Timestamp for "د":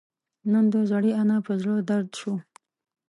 0.73-0.75